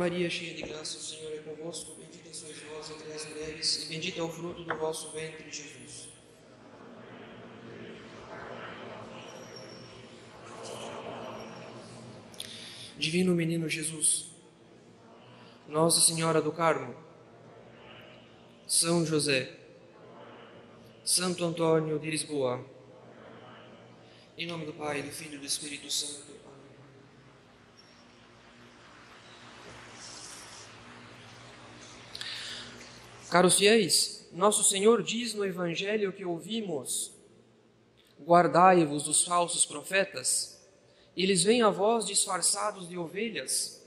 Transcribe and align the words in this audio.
Maria, 0.00 0.30
cheia 0.30 0.54
de 0.54 0.62
graça, 0.62 0.96
o 0.96 1.00
Senhor 1.02 1.30
é 1.30 1.42
convosco. 1.42 1.92
Bendita 1.92 2.32
sois 2.32 2.56
vós 2.62 2.90
entre 2.90 3.12
as 3.12 3.26
mulheres, 3.26 3.82
e 3.82 3.86
bendito 3.90 4.18
é 4.18 4.22
o 4.22 4.30
fruto 4.30 4.64
do 4.64 4.76
vosso 4.78 5.10
ventre, 5.10 5.44
Jesus. 5.52 6.08
Divino 12.96 13.34
Menino 13.34 13.68
Jesus, 13.68 14.28
Nossa 15.68 16.00
Senhora 16.00 16.40
do 16.40 16.50
Carmo, 16.50 16.96
São 18.66 19.04
José, 19.04 19.54
Santo 21.04 21.44
Antônio 21.44 21.98
de 21.98 22.10
Lisboa, 22.10 22.64
em 24.38 24.46
nome 24.46 24.64
do 24.64 24.72
Pai, 24.72 25.02
do 25.02 25.10
Filho 25.10 25.34
e 25.34 25.38
do 25.40 25.44
Espírito 25.44 25.90
Santo. 25.90 26.39
Caros 33.30 33.58
fiéis, 33.58 34.28
Nosso 34.32 34.64
Senhor 34.64 35.04
diz 35.04 35.34
no 35.34 35.44
Evangelho 35.44 36.12
que 36.12 36.24
ouvimos: 36.24 37.12
Guardai-vos 38.20 39.04
dos 39.04 39.22
falsos 39.24 39.64
profetas. 39.64 40.60
Eles 41.16 41.44
vêm 41.44 41.62
a 41.62 41.70
vós 41.70 42.06
disfarçados 42.06 42.88
de 42.88 42.98
ovelhas, 42.98 43.86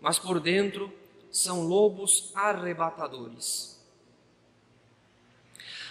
mas 0.00 0.18
por 0.18 0.40
dentro 0.40 0.90
são 1.30 1.66
lobos 1.66 2.32
arrebatadores. 2.34 3.78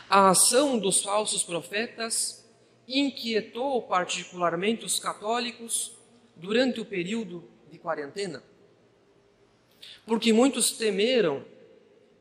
A 0.09 0.29
ação 0.29 0.79
dos 0.79 1.03
falsos 1.03 1.43
profetas 1.43 2.43
inquietou 2.87 3.83
particularmente 3.83 4.85
os 4.85 4.97
católicos 4.97 5.95
durante 6.35 6.79
o 6.79 6.85
período 6.85 7.47
de 7.69 7.77
quarentena, 7.77 8.41
porque 10.03 10.33
muitos 10.33 10.71
temeram 10.71 11.45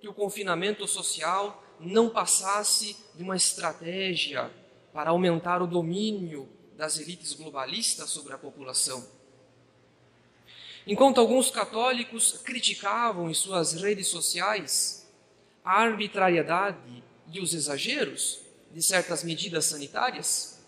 que 0.06 0.10
o 0.10 0.14
confinamento 0.14 0.86
social 0.86 1.64
não 1.80 2.08
passasse 2.08 2.96
de 3.16 3.24
uma 3.24 3.34
estratégia 3.34 4.48
para 4.92 5.10
aumentar 5.10 5.60
o 5.60 5.66
domínio 5.66 6.48
das 6.76 6.96
elites 7.00 7.32
globalistas 7.32 8.10
sobre 8.10 8.32
a 8.32 8.38
população. 8.38 9.04
Enquanto 10.86 11.20
alguns 11.20 11.50
católicos 11.50 12.40
criticavam 12.44 13.28
em 13.28 13.34
suas 13.34 13.72
redes 13.72 14.06
sociais 14.06 15.10
a 15.64 15.82
arbitrariedade 15.82 17.02
e 17.32 17.40
os 17.40 17.52
exageros 17.52 18.42
de 18.70 18.80
certas 18.80 19.24
medidas 19.24 19.64
sanitárias, 19.64 20.64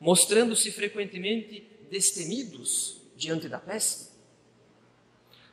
mostrando-se 0.00 0.72
frequentemente 0.72 1.68
destemidos 1.90 3.02
diante 3.14 3.50
da 3.50 3.58
peste. 3.58 4.08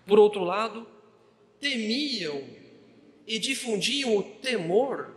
Por 0.05 0.17
outro 0.17 0.45
lado, 0.45 0.88
temiam 1.59 2.65
e 3.28 3.38
difundiam 3.38 4.16
o 4.16 4.23
temor 4.23 5.14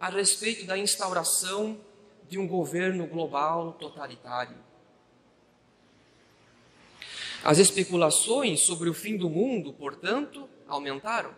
a 0.00 0.10
respeito 0.10 0.66
da 0.66 0.76
instauração 0.76 1.80
de 2.28 2.36
um 2.38 2.46
governo 2.46 3.06
global 3.06 3.72
totalitário. 3.74 4.56
As 7.44 7.58
especulações 7.58 8.60
sobre 8.60 8.90
o 8.90 8.94
fim 8.94 9.16
do 9.16 9.30
mundo, 9.30 9.72
portanto, 9.72 10.48
aumentaram. 10.66 11.32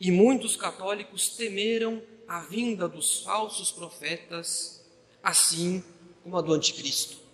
E 0.00 0.10
muitos 0.10 0.56
católicos 0.56 1.28
temeram 1.36 2.02
a 2.26 2.40
vinda 2.40 2.88
dos 2.88 3.22
falsos 3.22 3.70
profetas, 3.70 4.84
assim 5.22 5.84
como 6.22 6.36
a 6.38 6.40
do 6.40 6.54
anticristo. 6.54 7.25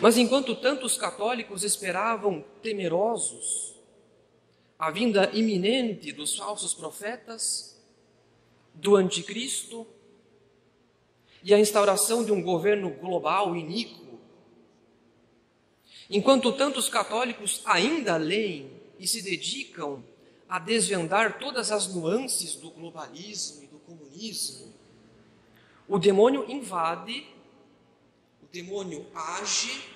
Mas 0.00 0.16
enquanto 0.16 0.54
tantos 0.54 0.96
católicos 0.96 1.64
esperavam 1.64 2.44
temerosos 2.62 3.74
a 4.78 4.90
vinda 4.92 5.28
iminente 5.32 6.12
dos 6.12 6.36
falsos 6.36 6.72
profetas, 6.72 7.76
do 8.72 8.94
anticristo 8.94 9.84
e 11.42 11.52
a 11.52 11.58
instauração 11.58 12.24
de 12.24 12.30
um 12.30 12.40
governo 12.40 12.90
global 12.90 13.56
iníquo, 13.56 14.20
enquanto 16.08 16.52
tantos 16.52 16.88
católicos 16.88 17.60
ainda 17.64 18.16
leem 18.16 18.70
e 19.00 19.08
se 19.08 19.20
dedicam 19.20 20.04
a 20.48 20.60
desvendar 20.60 21.40
todas 21.40 21.72
as 21.72 21.92
nuances 21.92 22.54
do 22.54 22.70
globalismo 22.70 23.64
e 23.64 23.66
do 23.66 23.78
comunismo, 23.80 24.72
o 25.88 25.98
demônio 25.98 26.48
invade, 26.48 27.26
o 28.48 28.52
demônio 28.52 29.06
age, 29.14 29.88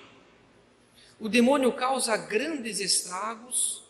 o 1.18 1.28
demônio 1.28 1.72
causa 1.72 2.16
grandes 2.16 2.80
estragos, 2.80 3.82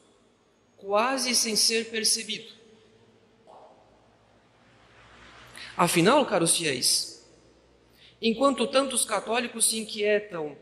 quase 0.76 1.34
sem 1.34 1.56
ser 1.56 1.90
percebido. 1.90 2.52
Afinal, 5.76 6.24
caros 6.26 6.56
fiéis, 6.56 7.26
enquanto 8.20 8.66
tantos 8.66 9.04
católicos 9.04 9.70
se 9.70 9.78
inquietam 9.78 10.56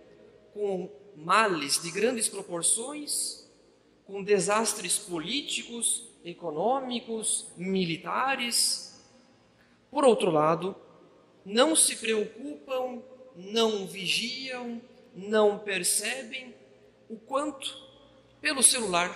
com 0.54 0.90
males 1.16 1.82
de 1.82 1.90
grandes 1.90 2.28
proporções, 2.28 3.46
com 4.06 4.22
desastres 4.22 4.98
políticos, 4.98 6.08
econômicos, 6.24 7.48
militares, 7.56 9.00
por 9.90 10.04
outro 10.04 10.30
lado, 10.30 10.74
não 11.44 11.74
se 11.74 11.96
preocupam, 11.96 13.02
não 13.40 13.86
vigiam, 13.86 14.80
não 15.14 15.58
percebem 15.58 16.54
o 17.08 17.16
quanto? 17.16 17.88
Pelo 18.40 18.62
celular, 18.62 19.14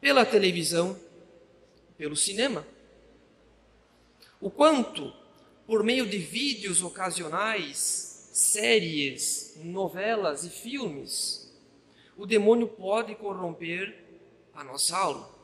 pela 0.00 0.24
televisão, 0.24 0.98
pelo 1.96 2.16
cinema, 2.16 2.66
o 4.40 4.50
quanto, 4.50 5.12
por 5.66 5.82
meio 5.82 6.06
de 6.06 6.18
vídeos 6.18 6.82
ocasionais, 6.82 8.30
séries, 8.32 9.58
novelas 9.62 10.44
e 10.44 10.50
filmes, 10.50 11.52
o 12.16 12.26
demônio 12.26 12.68
pode 12.68 13.14
corromper 13.14 14.04
a 14.54 14.64
nossa 14.64 14.96
alma. 14.96 15.36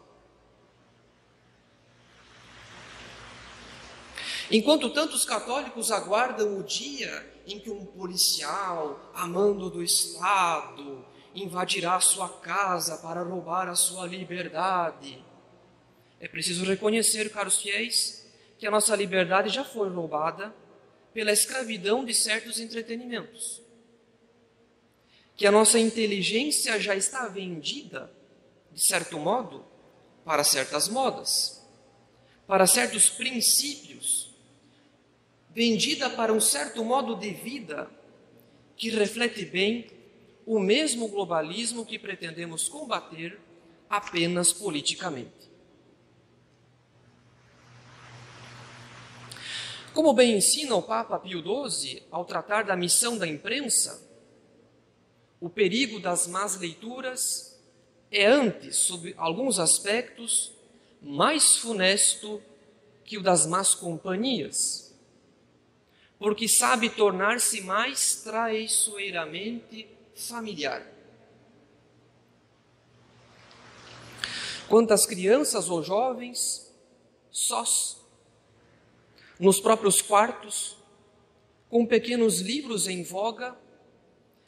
Enquanto 4.51 4.91
tantos 4.91 5.25
católicos 5.25 5.91
aguardam 5.91 6.59
o 6.59 6.63
dia 6.63 7.32
em 7.47 7.59
que 7.59 7.71
um 7.71 7.85
policial, 7.85 9.11
amando 9.15 9.71
do 9.71 9.83
Estado, 9.83 11.05
invadirá 11.35 11.99
sua 12.01 12.29
casa 12.29 12.99
para 12.99 13.23
roubar 13.23 13.69
a 13.69 13.75
sua 13.75 14.07
liberdade, 14.07 15.25
é 16.23 16.29
preciso 16.29 16.65
reconhecer, 16.65 17.33
caros 17.33 17.61
fiéis, 17.61 18.25
que 18.57 18.65
a 18.65 18.71
nossa 18.71 18.95
liberdade 18.95 19.49
já 19.49 19.65
foi 19.65 19.89
roubada 19.89 20.55
pela 21.13 21.33
escravidão 21.33 22.05
de 22.05 22.15
certos 22.15 22.61
entretenimentos. 22.61 23.61
Que 25.35 25.45
a 25.45 25.51
nossa 25.51 25.81
inteligência 25.81 26.79
já 26.79 26.95
está 26.95 27.27
vendida, 27.27 28.09
de 28.71 28.81
certo 28.81 29.19
modo, 29.19 29.65
para 30.25 30.45
certas 30.45 30.87
modas, 30.89 31.61
para 32.47 32.69
certos 32.69 33.09
princípios, 33.11 34.22
vendida 35.55 36.09
para 36.11 36.33
um 36.33 36.41
certo 36.41 36.85
modo 36.85 37.15
de 37.15 37.31
vida 37.31 37.91
que 38.77 38.91
reflete 38.91 39.45
bem 39.45 39.87
o 40.47 40.59
mesmo 40.59 41.09
globalismo 41.09 41.87
que 41.87 41.99
pretendemos 41.99 42.69
combater 42.69 43.39
apenas 43.89 44.53
politicamente. 44.53 45.53
Como 49.93 50.15
bem 50.15 50.37
ensina 50.39 50.75
o 50.75 50.83
Papa 50.83 51.19
Pio 51.19 51.43
XII 51.43 52.03
ao 52.11 52.25
tratar 52.25 52.65
da 52.65 52.75
missão 52.75 53.19
da 53.19 53.27
imprensa, 53.27 54.11
o 55.39 55.51
perigo 55.51 56.01
das 56.01 56.27
más 56.27 56.59
leituras 56.59 57.61
é 58.11 58.27
antes, 58.27 58.77
sob 58.77 59.15
alguns 59.19 59.59
aspectos, 59.59 60.53
mais 61.03 61.57
funesto 61.57 62.41
que 63.05 63.19
o 63.19 63.23
das 63.23 63.45
más 63.45 63.75
companhias, 63.75 64.82
porque 66.23 66.49
sabe 66.49 66.89
tornar-se 66.89 67.61
mais 67.63 68.23
traiçoeiramente 68.23 69.89
familiar. 70.15 70.87
Quantas 74.69 75.05
crianças 75.05 75.69
ou 75.69 75.83
jovens, 75.83 76.73
sós, 77.29 78.01
nos 79.39 79.59
próprios 79.59 80.01
quartos, 80.01 80.77
com 81.69 81.85
pequenos 81.85 82.41
livros 82.41 82.87
em 82.87 83.03
voga, 83.03 83.59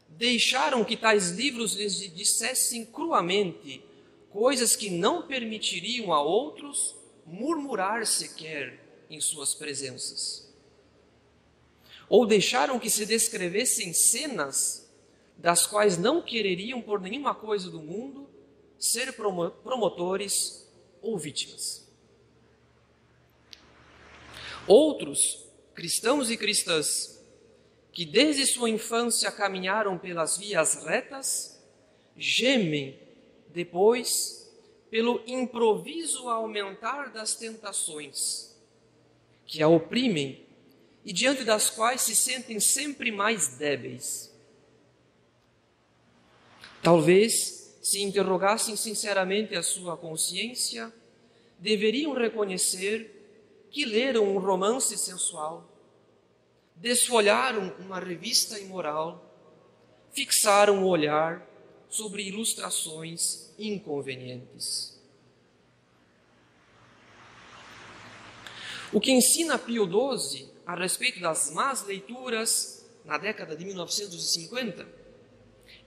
deixaram 0.08 0.84
que 0.84 0.96
tais 0.96 1.30
livros 1.30 1.74
lhes 1.74 1.96
dissessem 2.14 2.86
cruamente 2.86 3.82
coisas 4.30 4.76
que 4.76 4.90
não 4.90 5.26
permitiriam 5.26 6.12
a 6.12 6.22
outros 6.22 6.94
murmurar 7.26 8.06
sequer 8.06 8.78
em 9.10 9.20
suas 9.20 9.54
presenças. 9.54 10.43
Ou 12.14 12.24
deixaram 12.24 12.78
que 12.78 12.88
se 12.88 13.04
descrevessem 13.04 13.92
cenas 13.92 14.88
das 15.36 15.66
quais 15.66 15.98
não 15.98 16.22
quereriam 16.22 16.80
por 16.80 17.00
nenhuma 17.00 17.34
coisa 17.34 17.68
do 17.68 17.82
mundo 17.82 18.30
ser 18.78 19.12
promotores 19.14 20.64
ou 21.02 21.18
vítimas. 21.18 21.88
Outros, 24.64 25.44
cristãos 25.74 26.30
e 26.30 26.36
cristãs, 26.36 27.20
que 27.90 28.04
desde 28.04 28.46
sua 28.46 28.70
infância 28.70 29.32
caminharam 29.32 29.98
pelas 29.98 30.36
vias 30.38 30.84
retas, 30.84 31.60
gemem 32.16 32.96
depois 33.48 34.48
pelo 34.88 35.20
improviso 35.26 36.28
aumentar 36.28 37.12
das 37.12 37.34
tentações 37.34 38.56
que 39.44 39.60
a 39.60 39.66
oprimem 39.66 40.43
e 41.04 41.12
diante 41.12 41.44
das 41.44 41.68
quais 41.68 42.00
se 42.00 42.16
sentem 42.16 42.58
sempre 42.58 43.12
mais 43.12 43.56
débeis. 43.58 44.32
Talvez, 46.82 47.78
se 47.82 48.02
interrogassem 48.02 48.76
sinceramente 48.76 49.54
a 49.54 49.62
sua 49.62 49.96
consciência, 49.96 50.92
deveriam 51.58 52.14
reconhecer 52.14 53.10
que 53.70 53.84
leram 53.84 54.24
um 54.24 54.38
romance 54.38 54.96
sensual, 54.96 55.68
desfolharam 56.76 57.74
uma 57.78 57.98
revista 57.98 58.58
imoral, 58.58 59.22
fixaram 60.12 60.84
o 60.84 60.86
olhar 60.86 61.46
sobre 61.88 62.22
ilustrações 62.22 63.52
inconvenientes. 63.58 64.94
O 68.92 69.00
que 69.00 69.10
ensina 69.10 69.58
Pio 69.58 69.86
XII 69.86 70.53
a 70.66 70.74
respeito 70.74 71.20
das 71.20 71.50
más 71.50 71.84
leituras 71.84 72.86
na 73.04 73.18
década 73.18 73.54
de 73.54 73.64
1950 73.64 74.86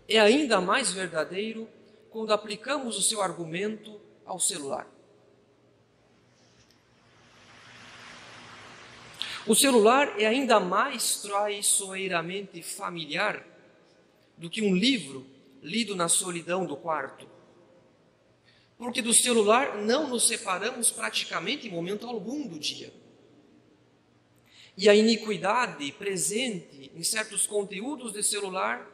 é 0.07 0.19
ainda 0.19 0.61
mais 0.61 0.91
verdadeiro 0.91 1.67
quando 2.09 2.31
aplicamos 2.31 2.97
o 2.97 3.01
seu 3.01 3.21
argumento 3.21 3.99
ao 4.25 4.39
celular. 4.39 4.87
O 9.45 9.55
celular 9.55 10.19
é 10.19 10.25
ainda 10.25 10.59
mais 10.59 11.21
traiçoeiramente 11.21 12.61
familiar 12.61 13.45
do 14.37 14.49
que 14.49 14.61
um 14.61 14.75
livro 14.75 15.25
lido 15.61 15.95
na 15.95 16.09
solidão 16.09 16.65
do 16.65 16.75
quarto. 16.75 17.27
Porque 18.77 19.01
do 19.01 19.13
celular 19.13 19.77
não 19.77 20.07
nos 20.09 20.27
separamos 20.27 20.91
praticamente 20.91 21.67
em 21.67 21.71
momento 21.71 22.05
algum 22.05 22.45
do 22.47 22.59
dia. 22.59 22.93
E 24.77 24.87
a 24.87 24.93
iniquidade 24.93 25.91
presente 25.93 26.91
em 26.93 27.03
certos 27.03 27.47
conteúdos 27.47 28.13
de 28.13 28.21
celular 28.21 28.87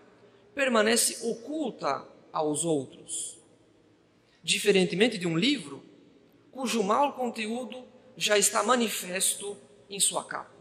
permanece 0.55 1.27
oculta 1.27 2.07
aos 2.31 2.63
outros. 2.63 3.37
Diferentemente 4.41 5.17
de 5.17 5.27
um 5.27 5.37
livro, 5.37 5.83
cujo 6.51 6.81
mau 6.83 7.13
conteúdo 7.13 7.85
já 8.15 8.37
está 8.37 8.63
manifesto 8.63 9.57
em 9.89 9.99
sua 9.99 10.23
capa. 10.23 10.53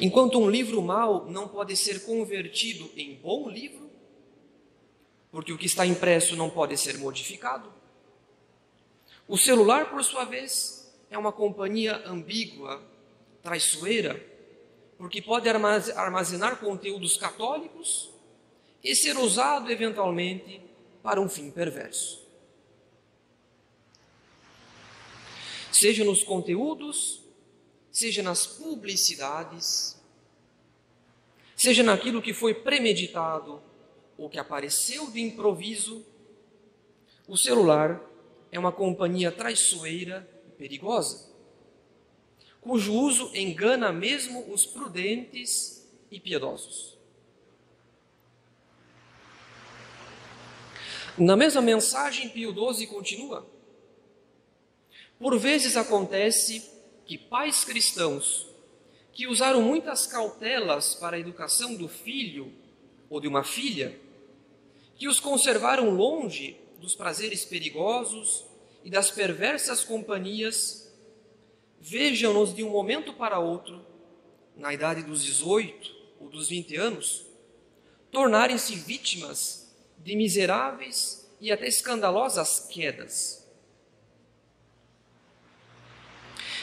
Enquanto 0.00 0.40
um 0.40 0.50
livro 0.50 0.82
mau 0.82 1.30
não 1.30 1.46
pode 1.46 1.76
ser 1.76 2.04
convertido 2.04 2.90
em 2.96 3.14
bom 3.14 3.48
livro, 3.48 3.90
porque 5.30 5.52
o 5.52 5.58
que 5.58 5.66
está 5.66 5.86
impresso 5.86 6.34
não 6.34 6.50
pode 6.50 6.76
ser 6.76 6.98
modificado, 6.98 7.72
o 9.28 9.38
celular, 9.38 9.90
por 9.90 10.02
sua 10.02 10.24
vez, 10.24 10.81
é 11.12 11.18
uma 11.18 11.30
companhia 11.30 12.02
ambígua, 12.04 12.82
traiçoeira, 13.42 14.20
porque 14.98 15.22
pode 15.22 15.48
armazenar 15.48 16.58
conteúdos 16.58 17.16
católicos 17.16 18.10
e 18.82 18.96
ser 18.96 19.16
usado 19.16 19.70
eventualmente 19.70 20.60
para 21.02 21.20
um 21.20 21.28
fim 21.28 21.50
perverso. 21.50 22.22
seja 25.82 26.04
nos 26.04 26.22
conteúdos, 26.22 27.20
seja 27.90 28.22
nas 28.22 28.46
publicidades, 28.46 30.00
seja 31.56 31.82
naquilo 31.82 32.22
que 32.22 32.32
foi 32.32 32.54
premeditado 32.54 33.60
ou 34.16 34.30
que 34.30 34.38
apareceu 34.38 35.10
de 35.10 35.20
improviso, 35.20 36.06
o 37.26 37.36
celular 37.36 38.00
é 38.52 38.58
uma 38.60 38.70
companhia 38.70 39.32
traiçoeira 39.32 40.28
perigosa, 40.62 41.28
cujo 42.60 42.94
uso 42.94 43.32
engana 43.34 43.92
mesmo 43.92 44.48
os 44.52 44.64
prudentes 44.64 45.84
e 46.08 46.20
piedosos. 46.20 46.96
Na 51.18 51.36
mesma 51.36 51.60
mensagem, 51.60 52.28
Pio 52.28 52.54
XII 52.54 52.86
continua: 52.86 53.44
por 55.18 55.36
vezes 55.36 55.76
acontece 55.76 56.70
que 57.04 57.18
pais 57.18 57.64
cristãos 57.64 58.46
que 59.12 59.26
usaram 59.26 59.60
muitas 59.60 60.06
cautelas 60.06 60.94
para 60.94 61.16
a 61.16 61.20
educação 61.20 61.74
do 61.74 61.88
filho 61.88 62.52
ou 63.10 63.20
de 63.20 63.26
uma 63.26 63.42
filha, 63.42 63.98
que 64.94 65.08
os 65.08 65.18
conservaram 65.18 65.90
longe 65.90 66.56
dos 66.78 66.94
prazeres 66.94 67.44
perigosos 67.44 68.51
e 68.84 68.90
das 68.90 69.10
perversas 69.10 69.84
companhias, 69.84 70.92
vejam-nos 71.80 72.54
de 72.54 72.62
um 72.62 72.70
momento 72.70 73.12
para 73.12 73.38
outro, 73.38 73.84
na 74.56 74.72
idade 74.72 75.02
dos 75.02 75.22
18 75.22 75.94
ou 76.20 76.28
dos 76.28 76.48
20 76.48 76.76
anos, 76.76 77.26
tornarem-se 78.10 78.74
vítimas 78.74 79.74
de 79.98 80.14
miseráveis 80.16 81.28
e 81.40 81.50
até 81.50 81.66
escandalosas 81.66 82.68
quedas 82.70 83.42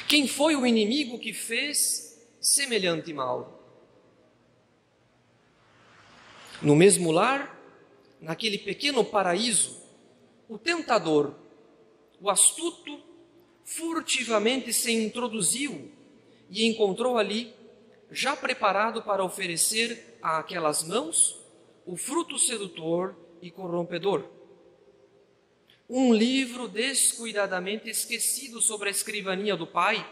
Quem 0.10 0.28
foi 0.28 0.56
o 0.56 0.66
inimigo 0.66 1.20
que 1.20 1.32
fez 1.32 2.20
semelhante 2.42 3.14
mal? 3.14 3.64
No 6.64 6.76
mesmo 6.76 7.12
lar, 7.12 7.56
naquele 8.20 8.58
pequeno 8.58 9.06
paraíso, 9.06 9.80
o 10.50 10.58
tentador, 10.58 11.36
o 12.22 12.30
astuto, 12.30 13.00
furtivamente 13.64 14.74
se 14.74 14.92
introduziu 14.92 15.92
e 16.50 16.66
encontrou 16.66 17.18
ali, 17.18 17.54
já 18.12 18.36
preparado 18.36 19.04
para 19.04 19.24
oferecer 19.24 20.18
àquelas 20.22 20.84
mãos, 20.84 21.40
o 21.86 21.96
fruto 21.96 22.38
sedutor 22.38 23.16
e 23.42 23.52
corrompedor. 23.52 24.26
Um 25.90 26.14
livro 26.14 26.68
descuidadamente 26.68 27.90
esquecido 27.90 28.62
sobre 28.62 28.90
a 28.90 28.92
escrivaninha 28.92 29.56
do 29.56 29.66
pai, 29.66 30.08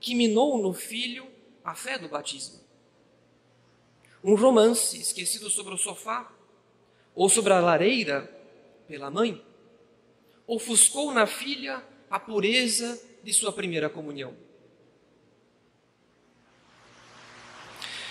que 0.00 0.14
minou 0.14 0.60
no 0.62 0.72
filho 0.72 1.26
a 1.64 1.74
fé 1.74 1.98
do 1.98 2.08
batismo. 2.08 2.60
Um 4.22 4.34
romance 4.34 4.98
esquecido 4.98 5.50
sobre 5.50 5.74
o 5.74 5.78
sofá, 5.78 6.30
ou 7.14 7.28
sobre 7.28 7.52
a 7.52 7.60
lareira 7.60 8.22
pela 8.86 9.10
mãe, 9.10 9.44
ofuscou 10.50 11.14
na 11.14 11.28
filha 11.28 11.80
a 12.10 12.18
pureza 12.18 13.00
de 13.22 13.32
sua 13.32 13.52
primeira 13.52 13.88
comunhão. 13.88 14.36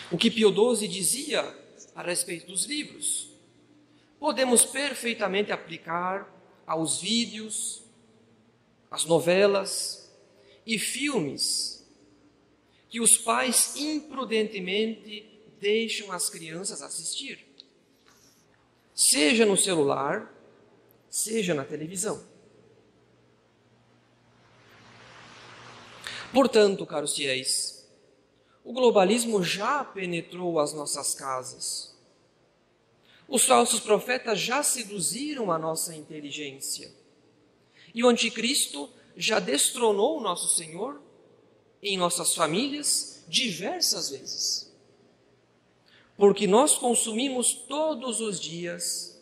O 0.09 0.17
que 0.17 0.31
Pio 0.31 0.49
XII 0.49 0.87
dizia 0.87 1.41
a 1.93 2.01
respeito 2.01 2.47
dos 2.47 2.63
livros, 2.63 3.29
podemos 4.17 4.63
perfeitamente 4.63 5.51
aplicar 5.51 6.33
aos 6.65 7.01
vídeos, 7.01 7.83
às 8.89 9.03
novelas 9.03 10.09
e 10.65 10.79
filmes 10.79 11.85
que 12.87 13.01
os 13.01 13.17
pais 13.17 13.75
imprudentemente 13.75 15.29
deixam 15.59 16.09
as 16.09 16.29
crianças 16.29 16.81
assistir, 16.81 17.45
seja 18.95 19.45
no 19.45 19.57
celular, 19.57 20.38
seja 21.09 21.53
na 21.53 21.65
televisão. 21.65 22.23
Portanto, 26.31 26.85
caros 26.85 27.15
fiéis, 27.15 27.89
o 28.63 28.71
globalismo 28.71 29.43
já 29.43 29.83
penetrou 29.83 30.59
as 30.59 30.73
nossas 30.73 31.15
casas 31.15 31.89
os 33.29 33.45
falsos 33.45 33.79
profetas 33.79 34.39
já 34.39 34.63
seduziram 34.63 35.51
a 35.51 35.59
nossa 35.59 35.95
inteligência. 35.95 36.91
E 37.93 38.03
o 38.03 38.07
anticristo 38.07 38.89
já 39.15 39.39
destronou 39.39 40.17
o 40.17 40.21
nosso 40.21 40.57
Senhor 40.57 40.99
em 41.81 41.95
nossas 41.95 42.33
famílias 42.33 43.23
diversas 43.27 44.09
vezes. 44.09 44.73
Porque 46.17 46.47
nós 46.47 46.75
consumimos 46.75 47.53
todos 47.53 48.19
os 48.19 48.39
dias, 48.39 49.18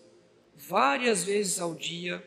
várias 0.68 1.24
vezes 1.24 1.60
ao 1.60 1.74
dia, 1.74 2.22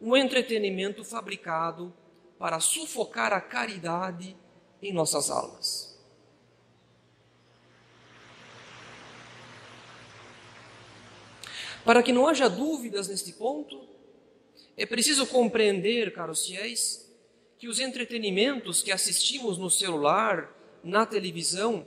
um 0.00 0.16
entretenimento 0.16 1.04
fabricado 1.04 1.92
para 2.38 2.58
sufocar 2.58 3.32
a 3.32 3.40
caridade 3.40 4.34
em 4.80 4.92
nossas 4.92 5.30
almas. 5.30 5.94
Para 11.84 12.02
que 12.02 12.12
não 12.12 12.26
haja 12.26 12.48
dúvidas 12.48 13.08
neste 13.08 13.32
ponto, 13.34 13.86
é 14.76 14.86
preciso 14.86 15.26
compreender, 15.26 16.14
caros 16.14 16.46
fiéis, 16.46 17.12
que 17.58 17.68
os 17.68 17.78
entretenimentos 17.78 18.82
que 18.82 18.90
assistimos 18.90 19.58
no 19.58 19.68
celular, 19.68 20.50
na 20.82 21.04
televisão 21.04 21.86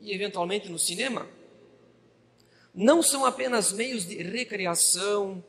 e 0.00 0.12
eventualmente 0.14 0.70
no 0.70 0.78
cinema 0.78 1.35
não 2.76 3.02
são 3.02 3.24
apenas 3.24 3.72
meios 3.72 4.06
de 4.06 4.22
recreação, 4.22 5.42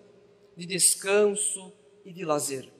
de 0.55 0.65
descanso 0.65 1.73
e 2.05 2.13
de 2.13 2.23
lazer. 2.23 2.71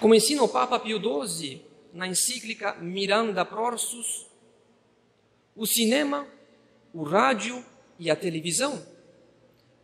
Como 0.00 0.14
ensina 0.14 0.42
o 0.42 0.48
Papa 0.48 0.80
Pio 0.80 1.00
XII 1.00 1.64
na 1.92 2.08
encíclica 2.08 2.74
Miranda 2.74 3.44
Prorsus, 3.44 4.26
o 5.54 5.64
cinema, 5.64 6.26
o 6.92 7.04
rádio 7.04 7.64
e 7.96 8.10
a 8.10 8.16
televisão, 8.16 8.84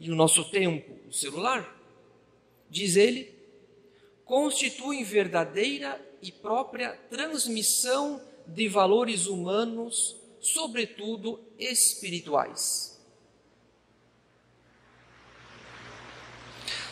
e 0.00 0.10
o 0.10 0.16
nosso 0.16 0.50
tempo, 0.50 0.92
o 1.08 1.12
celular, 1.12 1.80
diz 2.68 2.96
ele, 2.96 3.32
constituem 4.24 5.04
verdadeira 5.04 6.00
e 6.20 6.32
própria 6.32 6.92
transmissão 7.08 8.20
de 8.46 8.68
valores 8.68 9.26
humanos, 9.26 10.21
sobretudo 10.42 11.40
espirituais. 11.58 13.00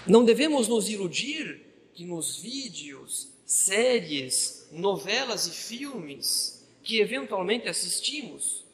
Não 0.06 0.24
devemos 0.24 0.68
nos 0.68 0.88
iludir 0.88 1.90
que 1.92 2.04
nos 2.06 2.38
vídeos, 2.38 3.28
séries, 3.44 4.68
novelas 4.72 5.46
e 5.46 5.50
filmes 5.50 6.66
que 6.82 7.00
eventualmente 7.00 7.68
assistimos, 7.68 8.64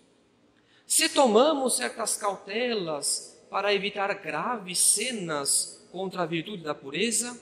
se 0.87 1.09
tomamos 1.09 1.77
certas 1.77 2.17
cautelas 2.17 3.37
para 3.51 3.75
evitar 3.75 4.15
graves 4.15 4.79
cenas 4.79 5.85
contra 5.91 6.23
a 6.23 6.27
virtude 6.27 6.63
da 6.63 6.75
pureza, 6.75 7.41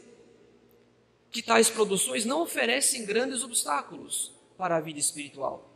que 1.31 1.43
tais 1.43 1.69
produções 1.69 2.25
não 2.25 2.43
oferecem 2.43 3.05
grandes 3.05 3.43
obstáculos 3.43 4.33
para 4.57 4.77
a 4.77 4.81
vida 4.81 5.01
espiritual. 5.01 5.74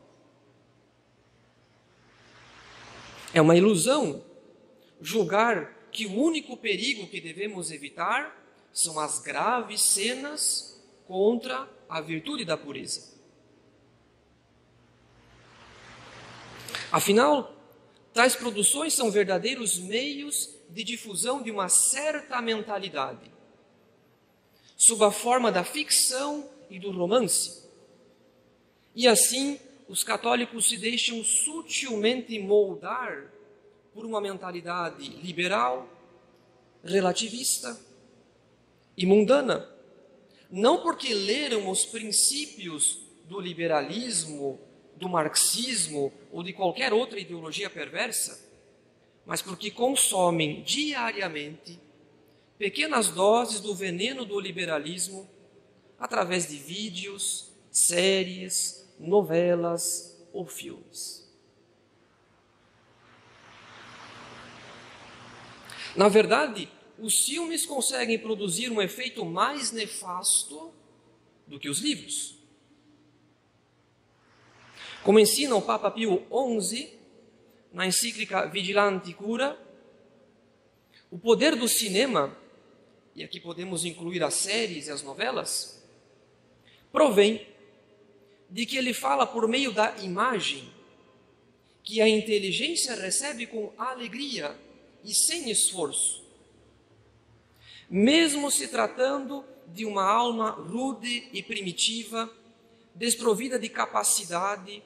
É 3.33 3.41
uma 3.41 3.57
ilusão 3.57 4.25
julgar 5.01 5.89
que 5.91 6.07
o 6.07 6.15
único 6.15 6.57
perigo 6.57 7.07
que 7.07 7.21
devemos 7.21 7.71
evitar 7.71 8.37
são 8.73 8.99
as 8.99 9.21
graves 9.21 9.83
cenas 9.83 10.81
contra 11.07 11.69
a 11.89 12.01
virtude 12.01 12.45
da 12.45 12.57
pureza. 12.57 13.17
Afinal, 16.91 17.55
tais 18.15 18.35
produções 18.35 18.95
são 18.95 19.11
verdadeiros 19.11 19.79
meios 19.79 20.55
de 20.71 20.85
difusão 20.85 21.43
de 21.43 21.51
uma 21.51 21.69
certa 21.69 22.41
mentalidade, 22.41 23.31
sob 24.77 25.05
a 25.05 25.11
forma 25.11 25.53
da 25.53 25.65
ficção 25.65 26.49
e 26.71 26.79
do 26.79 26.91
romance. 26.91 27.69
E 28.95 29.07
assim, 29.07 29.59
os 29.89 30.05
católicos 30.05 30.69
se 30.69 30.77
deixam 30.77 31.25
sutilmente 31.25 32.39
moldar 32.39 33.33
por 33.95 34.05
uma 34.05 34.21
mentalidade 34.21 35.09
liberal, 35.23 35.89
relativista 36.85 37.81
e 38.97 39.07
mundana. 39.07 39.69
Não 40.51 40.83
porque 40.83 41.13
leram 41.13 41.71
os 41.71 41.87
princípios 41.87 43.01
do 43.25 43.41
liberalismo, 43.41 44.61
do 44.97 45.09
marxismo 45.09 46.13
ou 46.31 46.43
de 46.43 46.53
qualquer 46.53 46.93
outra 46.93 47.19
ideologia 47.19 47.71
perversa, 47.71 48.47
mas 49.25 49.41
porque 49.41 49.71
consomem 49.71 50.63
diariamente 50.63 51.79
pequenas 52.59 53.09
doses 53.11 53.61
do 53.61 53.75
veneno 53.75 54.25
do 54.25 54.39
liberalismo 54.39 55.29
através 55.99 56.49
de 56.49 56.57
vídeos, 56.57 57.51
séries, 57.71 58.78
novelas 58.99 60.27
ou 60.33 60.47
filmes. 60.47 61.29
Na 65.97 66.09
verdade, 66.09 66.71
os 66.99 67.25
filmes 67.25 67.65
conseguem 67.65 68.19
produzir 68.19 68.71
um 68.71 68.81
efeito 68.81 69.25
mais 69.25 69.73
nefasto 69.73 70.73
do 71.47 71.59
que 71.59 71.69
os 71.69 71.81
livros. 71.81 72.37
Como 75.03 75.19
ensina 75.19 75.57
o 75.57 75.63
Papa 75.63 75.91
Pio 75.91 76.27
XI 76.61 76.99
na 77.73 77.87
encíclica 77.87 78.47
Vigilante 78.47 79.13
Cura, 79.15 79.59
o 81.11 81.19
poder 81.19 81.57
do 81.57 81.67
cinema, 81.67 82.37
e 83.15 83.25
aqui 83.25 83.41
podemos 83.41 83.85
incluir 83.85 84.23
as 84.23 84.35
séries 84.35 84.87
e 84.87 84.91
as 84.91 85.03
novelas, 85.03 85.83
provém 86.93 87.47
de 88.49 88.65
que 88.65 88.77
ele 88.77 88.95
fala 88.95 89.27
por 89.27 89.47
meio 89.47 89.73
da 89.73 89.97
imagem 89.99 90.73
que 91.83 92.01
a 92.01 92.09
inteligência 92.09 92.95
recebe 92.95 93.47
com 93.47 93.73
alegria 93.79 94.57
e 95.05 95.15
sem 95.15 95.51
esforço. 95.51 96.23
Mesmo 97.89 98.51
se 98.51 98.69
tratando 98.69 99.45
de 99.67 99.85
uma 99.85 100.05
alma 100.05 100.51
rude 100.51 101.29
e 101.33 101.43
primitiva, 101.43 102.31
desprovida 102.95 103.59
de 103.59 103.69
capacidade 103.69 104.83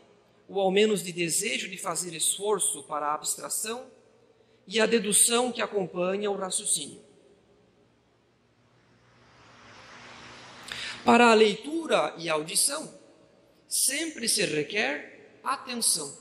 ou 0.48 0.60
ao 0.60 0.70
menos 0.70 1.02
de 1.02 1.12
desejo 1.12 1.68
de 1.68 1.78
fazer 1.78 2.14
esforço 2.14 2.82
para 2.84 3.06
a 3.06 3.14
abstração 3.14 3.86
e 4.66 4.78
a 4.78 4.86
dedução 4.86 5.50
que 5.50 5.62
acompanha 5.62 6.30
o 6.30 6.36
raciocínio. 6.36 7.00
Para 11.04 11.32
a 11.32 11.34
leitura 11.34 12.14
e 12.16 12.28
a 12.28 12.34
audição, 12.34 13.01
sempre 13.72 14.28
se 14.28 14.44
requer 14.44 15.38
atenção 15.42 16.14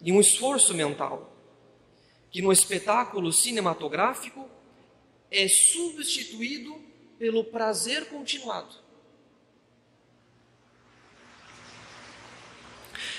e 0.00 0.10
um 0.10 0.18
esforço 0.18 0.72
mental, 0.72 1.36
que 2.30 2.40
no 2.40 2.50
espetáculo 2.50 3.30
cinematográfico 3.30 4.48
é 5.30 5.46
substituído 5.46 6.74
pelo 7.18 7.44
prazer 7.44 8.08
continuado. 8.08 8.74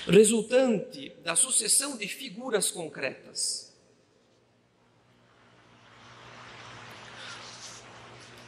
Resultante 0.08 1.10
da 1.22 1.36
sucessão 1.36 1.96
de 1.96 2.08
figuras 2.08 2.72
concretas. 2.72 3.72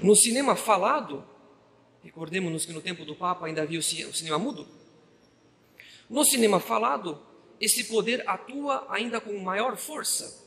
No 0.00 0.16
cinema 0.16 0.56
falado, 0.56 1.25
Recordemos-nos 2.08 2.64
que 2.64 2.72
no 2.72 2.80
tempo 2.80 3.04
do 3.04 3.14
Papa 3.14 3.44
ainda 3.44 3.60
havia 3.60 3.78
o 3.78 3.82
cinema 3.82 4.38
mudo. 4.38 4.66
No 6.08 6.24
cinema 6.24 6.58
falado, 6.58 7.20
esse 7.60 7.84
poder 7.84 8.26
atua 8.26 8.86
ainda 8.88 9.20
com 9.20 9.36
maior 9.38 9.76
força, 9.76 10.42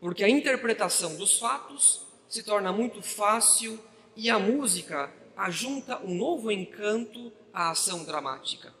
porque 0.00 0.24
a 0.24 0.28
interpretação 0.28 1.14
dos 1.16 1.38
fatos 1.38 2.06
se 2.30 2.42
torna 2.42 2.72
muito 2.72 3.02
fácil 3.02 3.78
e 4.16 4.30
a 4.30 4.38
música 4.38 5.12
ajunta 5.36 6.00
um 6.02 6.14
novo 6.14 6.50
encanto 6.50 7.30
à 7.52 7.72
ação 7.72 8.02
dramática. 8.02 8.72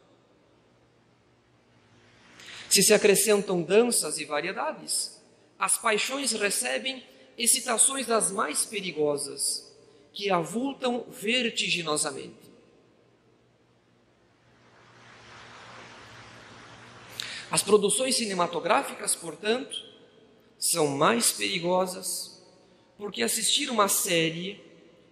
Se 2.70 2.82
se 2.82 2.94
acrescentam 2.94 3.62
danças 3.62 4.18
e 4.18 4.24
variedades, 4.24 5.20
as 5.58 5.76
paixões 5.76 6.32
recebem 6.32 7.04
excitações 7.36 8.06
das 8.06 8.32
mais 8.32 8.64
perigosas 8.64 9.65
que 10.16 10.30
avultam 10.30 11.04
vertiginosamente. 11.10 12.50
As 17.50 17.62
produções 17.62 18.16
cinematográficas, 18.16 19.14
portanto, 19.14 19.76
são 20.58 20.88
mais 20.88 21.32
perigosas 21.32 22.42
porque 22.96 23.22
assistir 23.22 23.68
uma 23.68 23.88
série, 23.88 24.58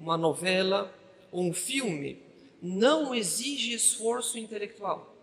uma 0.01 0.17
novela 0.17 0.93
ou 1.31 1.45
um 1.45 1.53
filme 1.53 2.23
não 2.63 3.15
exige 3.15 3.75
esforço 3.75 4.39
intelectual, 4.39 5.15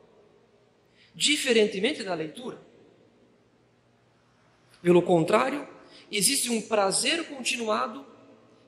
diferentemente 1.16 2.04
da 2.04 2.14
leitura. 2.14 2.62
Pelo 4.80 5.02
contrário, 5.02 5.68
existe 6.12 6.52
um 6.52 6.62
prazer 6.62 7.28
continuado 7.30 8.11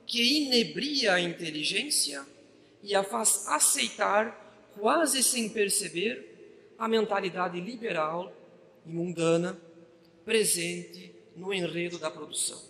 que 0.05 0.43
inebria 0.43 1.13
a 1.13 1.21
inteligência 1.21 2.25
e 2.81 2.93
a 2.95 3.03
faz 3.03 3.47
aceitar, 3.47 4.71
quase 4.77 5.23
sem 5.23 5.49
perceber, 5.49 6.75
a 6.77 6.87
mentalidade 6.87 7.59
liberal 7.59 8.33
e 8.85 8.91
mundana 8.91 9.57
presente 10.25 11.13
no 11.35 11.53
enredo 11.53 11.97
da 11.97 12.11
produção. 12.11 12.61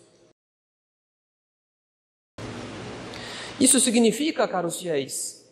Isso 3.60 3.78
significa, 3.80 4.48
caros 4.48 4.80
fiéis, 4.80 5.44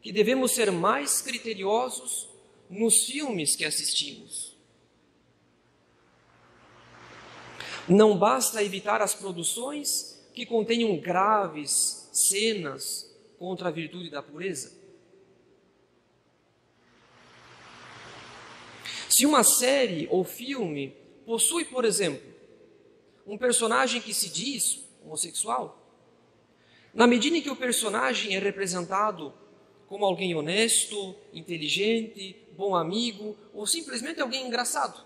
que 0.00 0.12
devemos 0.12 0.52
ser 0.52 0.70
mais 0.70 1.22
criteriosos 1.22 2.28
nos 2.68 3.06
filmes 3.06 3.56
que 3.56 3.64
assistimos. 3.64 4.54
Não 7.88 8.16
basta 8.18 8.62
evitar 8.62 9.02
as 9.02 9.14
produções 9.14 10.13
que 10.34 10.44
contenham 10.44 10.98
graves 10.98 12.10
cenas 12.12 13.10
contra 13.38 13.68
a 13.68 13.72
virtude 13.72 14.10
da 14.10 14.22
pureza. 14.22 14.72
Se 19.08 19.24
uma 19.24 19.44
série 19.44 20.08
ou 20.10 20.24
filme 20.24 20.94
possui, 21.24 21.64
por 21.64 21.84
exemplo, 21.84 22.34
um 23.24 23.38
personagem 23.38 24.00
que 24.00 24.12
se 24.12 24.28
diz 24.28 24.84
homossexual, 25.04 25.80
na 26.92 27.06
medida 27.06 27.36
em 27.36 27.42
que 27.42 27.50
o 27.50 27.56
personagem 27.56 28.34
é 28.34 28.38
representado 28.38 29.32
como 29.86 30.04
alguém 30.04 30.34
honesto, 30.34 31.14
inteligente, 31.32 32.36
bom 32.56 32.74
amigo 32.74 33.36
ou 33.52 33.66
simplesmente 33.66 34.20
alguém 34.20 34.46
engraçado, 34.46 35.04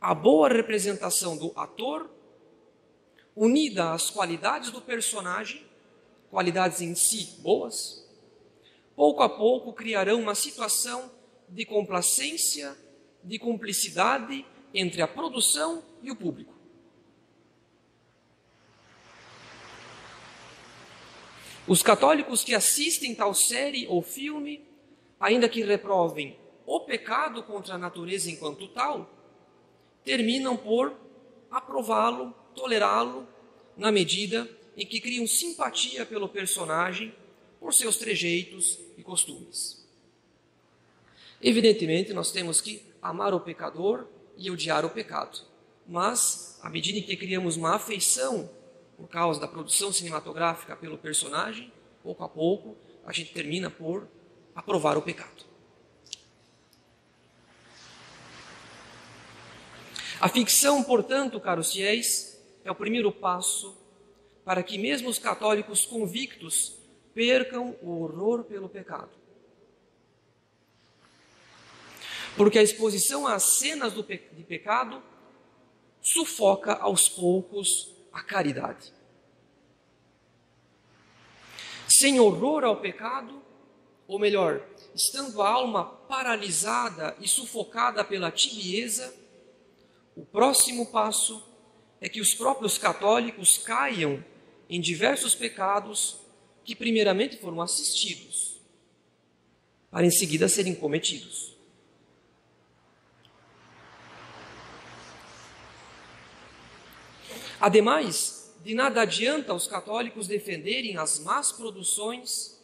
a 0.00 0.14
boa 0.14 0.48
representação 0.48 1.36
do 1.36 1.52
ator, 1.54 2.08
unida 3.40 3.92
às 3.92 4.10
qualidades 4.10 4.72
do 4.72 4.80
personagem, 4.80 5.64
qualidades 6.28 6.80
em 6.80 6.96
si 6.96 7.40
boas, 7.40 8.04
pouco 8.96 9.22
a 9.22 9.28
pouco 9.28 9.72
criarão 9.72 10.20
uma 10.20 10.34
situação 10.34 11.08
de 11.48 11.64
complacência, 11.64 12.76
de 13.22 13.38
cumplicidade 13.38 14.44
entre 14.74 15.00
a 15.00 15.06
produção 15.06 15.84
e 16.02 16.10
o 16.10 16.16
público. 16.16 16.52
Os 21.64 21.80
católicos 21.80 22.42
que 22.42 22.56
assistem 22.56 23.14
tal 23.14 23.34
série 23.34 23.86
ou 23.86 24.02
filme, 24.02 24.66
ainda 25.20 25.48
que 25.48 25.62
reprovem 25.62 26.36
o 26.66 26.80
pecado 26.80 27.44
contra 27.44 27.76
a 27.76 27.78
natureza 27.78 28.30
enquanto 28.30 28.66
tal, 28.68 29.08
terminam 30.02 30.56
por 30.56 30.92
aprová-lo, 31.50 32.34
tolerá-lo, 32.58 33.26
na 33.76 33.92
medida 33.92 34.48
em 34.76 34.84
que 34.84 35.00
criam 35.00 35.26
simpatia 35.26 36.04
pelo 36.04 36.28
personagem 36.28 37.14
por 37.60 37.72
seus 37.72 37.96
trejeitos 37.96 38.78
e 38.96 39.02
costumes. 39.02 39.86
Evidentemente, 41.40 42.12
nós 42.12 42.32
temos 42.32 42.60
que 42.60 42.82
amar 43.00 43.32
o 43.32 43.40
pecador 43.40 44.06
e 44.36 44.50
odiar 44.50 44.84
o 44.84 44.90
pecado, 44.90 45.40
mas 45.86 46.58
à 46.62 46.68
medida 46.68 46.98
em 46.98 47.02
que 47.02 47.16
criamos 47.16 47.56
uma 47.56 47.76
afeição 47.76 48.50
por 48.96 49.08
causa 49.08 49.40
da 49.40 49.46
produção 49.46 49.92
cinematográfica 49.92 50.76
pelo 50.76 50.98
personagem, 50.98 51.72
pouco 52.02 52.24
a 52.24 52.28
pouco 52.28 52.76
a 53.06 53.12
gente 53.12 53.32
termina 53.32 53.70
por 53.70 54.08
aprovar 54.54 54.98
o 54.98 55.02
pecado. 55.02 55.46
A 60.20 60.28
ficção, 60.28 60.82
portanto, 60.82 61.40
caros 61.40 61.72
fiéis, 61.72 62.37
é 62.68 62.72
o 62.72 62.74
primeiro 62.74 63.10
passo 63.10 63.76
para 64.44 64.62
que 64.62 64.76
mesmo 64.76 65.08
os 65.08 65.18
católicos 65.18 65.86
convictos 65.86 66.76
percam 67.14 67.74
o 67.82 68.02
horror 68.02 68.44
pelo 68.44 68.68
pecado. 68.68 69.10
Porque 72.36 72.58
a 72.58 72.62
exposição 72.62 73.26
às 73.26 73.42
cenas 73.42 73.94
de 73.94 74.44
pecado 74.44 75.02
sufoca 76.00 76.74
aos 76.74 77.08
poucos 77.08 77.94
a 78.12 78.22
caridade. 78.22 78.92
Sem 81.88 82.20
horror 82.20 82.64
ao 82.64 82.76
pecado, 82.76 83.42
ou 84.06 84.18
melhor, 84.18 84.62
estando 84.94 85.40
a 85.40 85.48
alma 85.48 85.84
paralisada 85.84 87.16
e 87.18 87.26
sufocada 87.26 88.04
pela 88.04 88.30
tibieza, 88.30 89.14
o 90.14 90.24
próximo 90.24 90.86
passo 90.86 91.47
é 92.00 92.08
que 92.08 92.20
os 92.20 92.34
próprios 92.34 92.78
católicos 92.78 93.58
caiam 93.58 94.24
em 94.68 94.80
diversos 94.80 95.34
pecados 95.34 96.18
que 96.64 96.76
primeiramente 96.76 97.38
foram 97.38 97.60
assistidos, 97.60 98.60
para 99.90 100.06
em 100.06 100.10
seguida 100.10 100.48
serem 100.48 100.74
cometidos. 100.74 101.56
Ademais, 107.60 108.54
de 108.62 108.74
nada 108.74 109.02
adianta 109.02 109.54
os 109.54 109.66
católicos 109.66 110.28
defenderem 110.28 110.96
as 110.96 111.18
más 111.18 111.50
produções, 111.50 112.60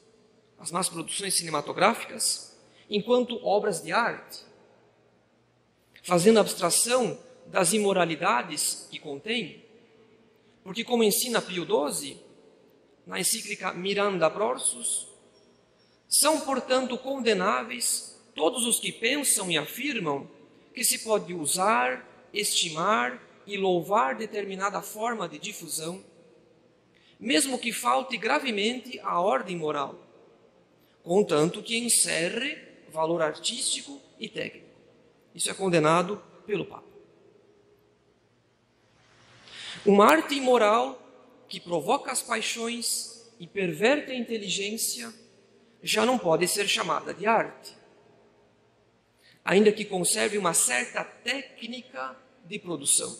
as 0.59 0.71
más 0.71 0.89
produções 0.89 1.35
cinematográficas, 1.35 2.57
enquanto 2.89 3.45
obras 3.45 3.83
de 3.83 3.91
arte, 3.91 4.41
fazendo 6.03 6.39
abstração 6.39 7.19
das 7.47 7.73
imoralidades 7.73 8.89
que 8.91 8.99
contém, 8.99 9.65
porque, 10.63 10.83
como 10.83 11.05
ensina 11.05 11.43
Pio 11.43 11.67
XII, 11.67 12.19
na 13.07 13.21
encíclica 13.21 13.73
Miranda 13.73 14.31
Prorsus, 14.31 15.09
são, 16.09 16.41
portanto, 16.41 16.97
condenáveis 16.97 18.19
todos 18.35 18.67
os 18.67 18.81
que 18.81 18.91
pensam 18.91 19.51
e 19.51 19.59
afirmam 19.59 20.29
que 20.73 20.85
se 20.85 21.01
pode 21.05 21.35
usar, 21.35 22.09
estimar 22.33 23.23
e 23.47 23.57
louvar 23.57 24.17
determinada 24.17 24.81
forma 24.81 25.29
de 25.29 25.39
difusão, 25.39 26.03
mesmo 27.21 27.59
que 27.59 27.73
falte 27.73 28.17
gravemente 28.17 28.99
à 29.01 29.21
ordem 29.21 29.57
moral, 29.57 29.99
contanto 31.03 31.63
que 31.63 31.77
encerre 31.77 32.59
valor 32.91 33.23
artístico 33.23 34.01
e 34.19 34.29
técnico. 34.29 34.67
Isso 35.35 35.51
é 35.51 35.55
condenado 35.55 36.23
pelo 36.47 36.65
Papa. 36.65 36.94
Uma 39.87 40.07
arte 40.07 40.35
imoral 40.35 40.99
que 41.47 41.61
provoca 41.61 42.11
as 42.11 42.23
paixões 42.23 43.31
e 43.39 43.47
perverte 43.47 44.13
a 44.13 44.15
inteligência 44.15 45.13
já 45.83 46.07
não 46.07 46.19
pode 46.19 46.49
ser 46.49 46.67
chamada 46.67 47.13
de 47.13 47.27
arte, 47.27 47.77
ainda 49.45 49.71
que 49.71 49.85
conserve 49.85 50.39
uma 50.39 50.55
certa 50.55 51.05
técnica 51.05 52.17
de 52.47 52.59
produção. 52.59 53.15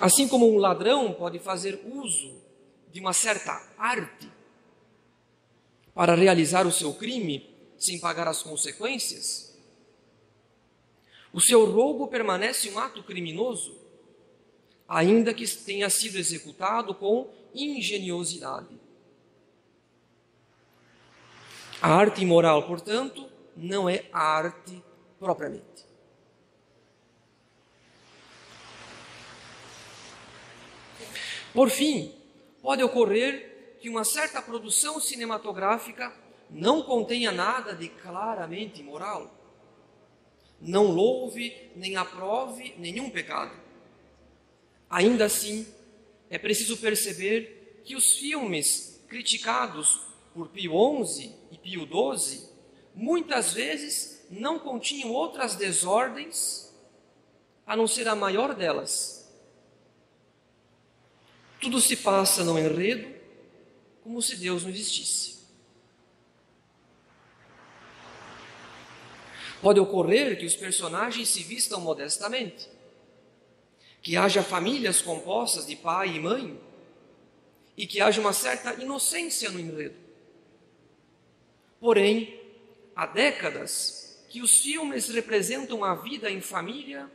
Assim 0.00 0.26
como 0.26 0.52
um 0.52 0.58
ladrão 0.58 1.12
pode 1.12 1.38
fazer 1.38 1.80
uso 1.86 2.42
de 2.90 2.98
uma 2.98 3.12
certa 3.12 3.52
arte 3.78 4.28
para 5.94 6.16
realizar 6.16 6.66
o 6.66 6.72
seu 6.72 6.92
crime 6.92 7.54
sem 7.78 8.00
pagar 8.00 8.26
as 8.26 8.42
consequências, 8.42 9.53
o 11.34 11.40
seu 11.40 11.64
roubo 11.68 12.06
permanece 12.06 12.70
um 12.70 12.78
ato 12.78 13.02
criminoso, 13.02 13.76
ainda 14.88 15.34
que 15.34 15.44
tenha 15.48 15.90
sido 15.90 16.16
executado 16.16 16.94
com 16.94 17.28
engenhosidade. 17.52 18.80
A 21.82 21.92
arte 21.92 22.22
imoral, 22.22 22.62
portanto, 22.68 23.28
não 23.56 23.88
é 23.88 24.04
arte 24.12 24.80
propriamente. 25.18 25.84
Por 31.52 31.68
fim, 31.68 32.14
pode 32.62 32.84
ocorrer 32.84 33.76
que 33.80 33.88
uma 33.88 34.04
certa 34.04 34.40
produção 34.40 35.00
cinematográfica 35.00 36.14
não 36.48 36.80
contenha 36.82 37.32
nada 37.32 37.74
de 37.74 37.88
claramente 37.88 38.80
imoral 38.80 39.43
não 40.64 40.86
louve 40.86 41.70
nem 41.76 41.96
aprove 41.96 42.74
nenhum 42.78 43.10
pecado. 43.10 43.54
Ainda 44.88 45.26
assim, 45.26 45.66
é 46.30 46.38
preciso 46.38 46.78
perceber 46.78 47.82
que 47.84 47.94
os 47.94 48.16
filmes 48.16 49.04
criticados 49.08 50.00
por 50.32 50.48
Pio 50.48 51.04
XI 51.04 51.34
e 51.52 51.58
Pio 51.58 51.86
XII 51.86 52.48
muitas 52.94 53.52
vezes 53.52 54.26
não 54.30 54.58
continham 54.58 55.12
outras 55.12 55.54
desordens 55.54 56.72
a 57.66 57.76
não 57.76 57.86
ser 57.86 58.08
a 58.08 58.16
maior 58.16 58.54
delas. 58.54 59.30
Tudo 61.60 61.80
se 61.80 61.96
passa 61.96 62.42
no 62.42 62.58
enredo 62.58 63.14
como 64.02 64.20
se 64.20 64.36
Deus 64.36 64.62
não 64.62 64.70
existisse. 64.70 65.33
Pode 69.64 69.80
ocorrer 69.80 70.38
que 70.38 70.44
os 70.44 70.54
personagens 70.54 71.26
se 71.30 71.42
vistam 71.42 71.80
modestamente, 71.80 72.68
que 74.02 74.14
haja 74.14 74.42
famílias 74.42 75.00
compostas 75.00 75.66
de 75.66 75.74
pai 75.74 76.16
e 76.16 76.20
mãe, 76.20 76.60
e 77.74 77.86
que 77.86 77.98
haja 77.98 78.20
uma 78.20 78.34
certa 78.34 78.74
inocência 78.74 79.50
no 79.50 79.58
enredo. 79.58 79.96
Porém, 81.80 82.38
há 82.94 83.06
décadas 83.06 84.22
que 84.28 84.42
os 84.42 84.60
filmes 84.60 85.08
representam 85.08 85.82
a 85.82 85.94
vida 85.94 86.30
em 86.30 86.42
família 86.42 87.10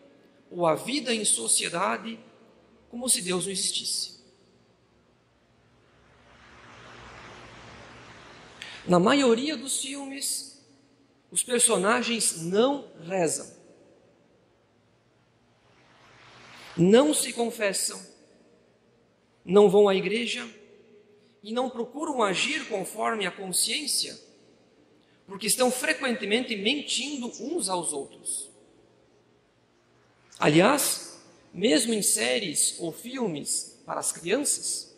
ou 0.49 0.65
a 0.65 0.73
vida 0.73 1.13
em 1.13 1.23
sociedade 1.23 2.19
como 2.89 3.07
se 3.07 3.21
Deus 3.21 3.45
não 3.45 3.51
existisse. 3.51 4.23
Na 8.87 8.99
maioria 8.99 9.55
dos 9.55 9.79
filmes, 9.79 10.48
os 11.31 11.43
personagens 11.43 12.41
não 12.41 12.87
rezam, 13.03 13.49
não 16.75 17.13
se 17.13 17.33
confessam, 17.33 18.01
não 19.45 19.69
vão 19.69 19.87
à 19.87 19.95
igreja 19.95 20.47
e 21.43 21.53
não 21.53 21.69
procuram 21.69 22.23
agir 22.23 22.67
conforme 22.67 23.25
a 23.25 23.31
consciência, 23.31 24.19
porque 25.27 25.47
estão 25.47 25.71
frequentemente 25.71 26.55
mentindo 26.55 27.31
uns 27.39 27.69
aos 27.69 27.93
outros. 27.93 28.49
Aliás, 30.39 31.19
mesmo 31.53 31.93
em 31.93 32.01
séries 32.01 32.75
ou 32.79 32.91
filmes 32.91 33.79
para 33.85 33.99
as 33.99 34.11
crianças, 34.11 34.97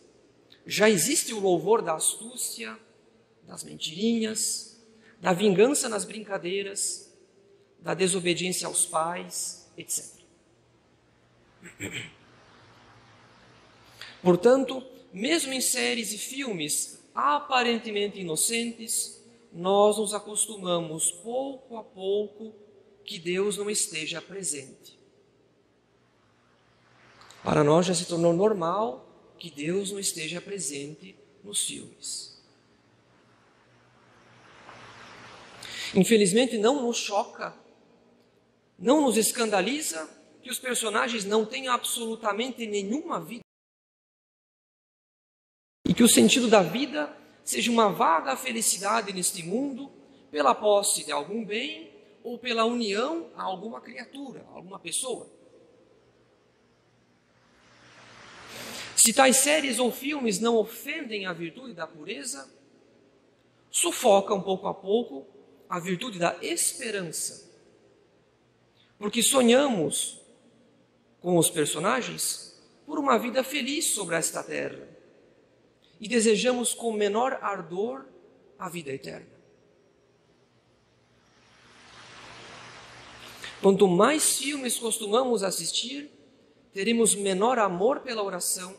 já 0.66 0.90
existe 0.90 1.34
o 1.34 1.40
louvor 1.40 1.82
da 1.82 1.96
astúcia, 1.96 2.78
das 3.44 3.64
mentirinhas, 3.64 4.71
da 5.22 5.34
vingança 5.34 5.88
nas 5.88 6.04
brincadeiras, 6.04 7.16
da 7.80 7.94
desobediência 7.94 8.68
aos 8.68 8.86
pais, 8.88 9.72
etc. 9.78 10.20
Portanto, 14.22 14.84
mesmo 15.14 15.54
em 15.54 15.62
séries 15.62 16.12
e 16.12 16.18
filmes 16.18 17.00
aparentemente 17.14 18.20
inocentes, 18.20 19.22
nós 19.54 19.98
nos 19.98 20.14
acostumamos 20.14 21.12
pouco 21.12 21.78
a 21.78 21.84
pouco 21.84 22.54
que 23.06 23.20
Deus 23.20 23.58
não 23.58 23.70
esteja 23.70 24.22
presente. 24.22 25.00
Para 27.44 27.64
nós 27.64 27.86
já 27.86 27.94
se 27.94 28.06
tornou 28.06 28.34
normal 28.34 29.08
que 29.38 29.52
Deus 29.52 29.92
não 29.92 30.00
esteja 30.00 30.40
presente 30.40 31.16
nos 31.44 31.66
filmes. 31.66 32.31
Infelizmente, 35.96 36.58
não 36.58 36.82
nos 36.84 36.98
choca, 36.98 37.54
não 38.80 39.02
nos 39.02 39.18
escandaliza 39.18 40.10
que 40.42 40.50
os 40.50 40.58
personagens 40.58 41.26
não 41.26 41.46
tenham 41.46 41.74
absolutamente 41.74 42.66
nenhuma 42.66 43.20
vida 43.20 43.42
e 45.86 45.94
que 45.94 46.04
o 46.04 46.08
sentido 46.08 46.48
da 46.48 46.64
vida 46.64 47.16
seja 47.44 47.70
uma 47.70 47.90
vaga 47.90 48.36
felicidade 48.38 49.12
neste 49.12 49.44
mundo 49.44 49.92
pela 50.32 50.56
posse 50.56 51.06
de 51.06 51.12
algum 51.12 51.44
bem 51.44 51.92
ou 52.24 52.40
pela 52.40 52.64
união 52.64 53.30
a 53.36 53.44
alguma 53.44 53.82
criatura, 53.82 54.46
a 54.50 54.56
alguma 54.56 54.80
pessoa. 54.80 55.30
Se 58.96 59.12
tais 59.12 59.38
séries 59.38 59.80
ou 59.80 59.92
filmes 59.92 60.40
não 60.40 60.56
ofendem 60.56 61.26
a 61.26 61.34
virtude 61.34 61.74
da 61.74 61.86
pureza, 61.86 62.50
sufocam 63.70 64.42
pouco 64.42 64.68
a 64.68 64.74
pouco 64.74 65.26
a 65.72 65.80
virtude 65.80 66.20
da 66.20 66.38
esperança. 66.42 67.50
Porque 69.00 69.24
sonhamos 69.24 70.20
com 71.22 71.38
os 71.38 71.50
personagens 71.50 72.62
por 72.86 73.00
uma 73.00 73.18
vida 73.18 73.42
feliz 73.42 73.86
sobre 73.86 74.18
esta 74.18 74.44
terra 74.44 74.86
e 75.98 76.10
desejamos 76.10 76.74
com 76.74 76.92
menor 76.92 77.40
ardor 77.42 78.06
a 78.60 78.68
vida 78.68 78.92
eterna. 78.92 79.32
Quanto 83.62 83.88
mais 83.88 84.40
filmes 84.40 84.78
costumamos 84.78 85.42
assistir, 85.42 86.12
teremos 86.74 87.16
menor 87.16 87.58
amor 87.58 88.02
pela 88.02 88.22
oração, 88.22 88.76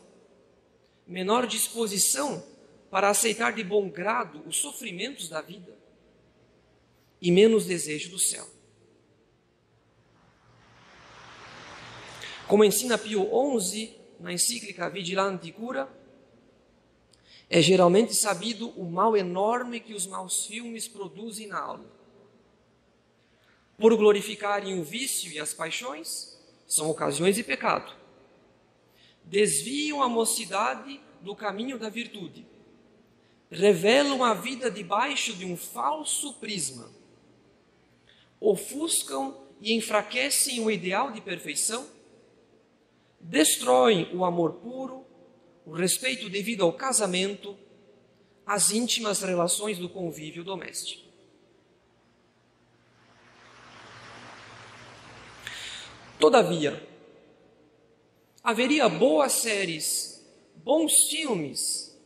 menor 1.07 1.47
disposição 1.47 2.45
para 2.91 3.09
aceitar 3.09 3.51
de 3.51 3.63
bom 3.63 3.89
grado 3.89 4.43
os 4.47 4.57
sofrimentos 4.57 5.27
da 5.27 5.41
vida 5.41 5.81
e 7.23 7.31
menos 7.31 7.65
desejo 7.65 8.09
do 8.09 8.19
céu. 8.19 8.45
Como 12.49 12.65
ensina 12.65 12.97
Pio 12.97 13.29
XI 13.61 13.95
na 14.19 14.33
encíclica 14.33 14.89
Vigilante 14.89 15.49
Cura, 15.53 15.89
é 17.49 17.61
geralmente 17.61 18.13
sabido 18.13 18.71
o 18.71 18.83
mal 18.83 19.15
enorme 19.15 19.79
que 19.79 19.93
os 19.93 20.05
maus 20.05 20.45
filmes 20.45 20.85
produzem 20.85 21.47
na 21.47 21.61
alma. 21.61 21.85
Por 23.77 23.95
glorificarem 23.95 24.77
o 24.77 24.83
vício 24.83 25.31
e 25.31 25.39
as 25.39 25.53
paixões, 25.53 26.37
são 26.67 26.89
ocasiões 26.89 27.37
de 27.37 27.43
pecado. 27.43 27.95
Desviam 29.23 30.03
a 30.03 30.09
mocidade 30.09 30.99
do 31.21 31.33
caminho 31.33 31.79
da 31.79 31.87
virtude. 31.87 32.45
Revelam 33.49 34.25
a 34.25 34.33
vida 34.33 34.69
debaixo 34.69 35.31
de 35.33 35.45
um 35.45 35.55
falso 35.55 36.33
prisma 36.33 37.02
ofuscam 38.43 39.41
e 39.61 39.73
enfraquecem 39.73 40.59
o 40.59 40.69
ideal 40.69 41.11
de 41.11 41.21
perfeição, 41.21 41.87
destroem 43.17 44.13
o 44.13 44.25
amor 44.25 44.55
puro, 44.55 45.05
o 45.65 45.71
respeito 45.71 46.29
devido 46.29 46.61
ao 46.63 46.73
casamento, 46.73 47.57
as 48.45 48.71
íntimas 48.71 49.21
relações 49.21 49.77
do 49.77 49.87
convívio 49.87 50.43
doméstico. 50.43 51.09
Todavia, 56.19 56.85
haveria 58.43 58.89
boas 58.89 59.31
séries, 59.31 60.21
bons 60.55 61.07
filmes 61.09 61.97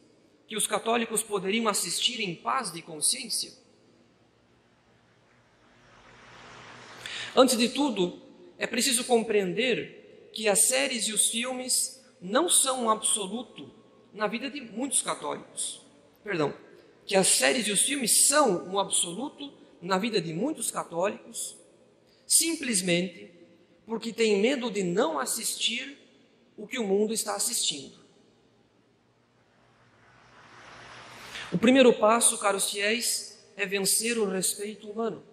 que 0.48 0.56
os 0.56 0.68
católicos 0.68 1.24
poderiam 1.24 1.68
assistir 1.68 2.22
em 2.22 2.36
paz 2.36 2.72
de 2.72 2.84
consciência? 2.84 3.67
Antes 7.36 7.58
de 7.58 7.70
tudo, 7.70 8.22
é 8.58 8.66
preciso 8.66 9.04
compreender 9.06 10.30
que 10.34 10.48
as 10.48 10.68
séries 10.68 11.08
e 11.08 11.14
os 11.14 11.30
filmes 11.30 12.04
não 12.22 12.50
são 12.50 12.86
um 12.86 12.90
absoluto 12.90 13.72
na 14.14 14.28
vida 14.28 14.50
de 14.50 14.62
muitos 14.62 15.02
católicos. 15.02 15.82
Perdão, 16.24 16.54
que 17.06 17.16
as 17.16 17.28
séries 17.28 17.68
e 17.68 17.72
os 17.72 17.82
filmes 17.82 18.28
são 18.28 18.68
um 18.68 18.80
absoluto 18.80 19.54
na 19.82 19.98
vida 19.98 20.20
de 20.20 20.34
muitos 20.34 20.72
católicos, 20.72 21.56
simplesmente 22.26 23.32
porque 23.86 24.12
têm 24.12 24.42
medo 24.42 24.70
de 24.70 24.84
não 24.84 25.18
assistir 25.18 25.98
o 26.58 26.68
que 26.68 26.78
o 26.78 26.84
mundo 26.84 27.14
está 27.14 27.36
assistindo. 27.36 27.98
O 31.52 31.58
primeiro 31.58 31.94
passo, 31.94 32.38
caros 32.38 32.70
fiéis, 32.70 33.48
é 33.56 33.66
vencer 33.66 34.18
o 34.18 34.30
respeito 34.30 34.90
humano. 34.90 35.24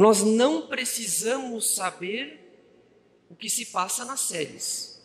Nós 0.00 0.22
não 0.22 0.66
precisamos 0.66 1.74
saber 1.74 2.40
o 3.28 3.36
que 3.36 3.50
se 3.50 3.66
passa 3.66 4.02
nas 4.02 4.20
séries, 4.20 4.98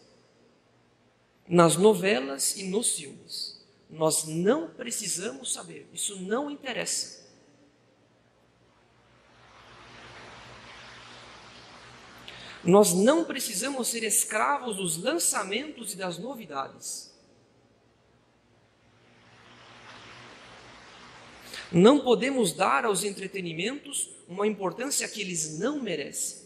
nas 1.46 1.76
novelas 1.76 2.56
e 2.56 2.64
nos 2.64 2.96
filmes. 2.96 3.62
Nós 3.90 4.24
não 4.24 4.70
precisamos 4.70 5.52
saber, 5.52 5.86
isso 5.94 6.22
não 6.22 6.50
interessa. 6.50 7.30
Nós 12.64 12.94
não 12.94 13.26
precisamos 13.26 13.90
ser 13.90 14.02
escravos 14.02 14.78
dos 14.78 14.96
lançamentos 14.96 15.92
e 15.92 15.98
das 15.98 16.18
novidades. 16.18 17.14
Não 21.72 22.00
podemos 22.00 22.54
dar 22.54 22.86
aos 22.86 23.04
entretenimentos 23.04 24.10
uma 24.28 24.48
importância 24.48 25.08
que 25.08 25.22
eles 25.22 25.58
não 25.60 25.82
merecem. 25.82 26.46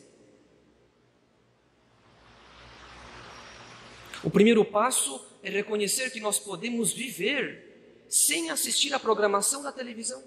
O 4.24 4.30
primeiro 4.30 4.66
passo 4.66 5.26
é 5.42 5.50
reconhecer 5.50 6.12
que 6.12 6.20
nós 6.20 6.40
podemos 6.40 6.92
viver 6.92 8.06
sem 8.08 8.50
assistir 8.50 8.94
à 8.94 9.00
programação 9.00 9.64
da 9.64 9.72
televisão, 9.72 10.22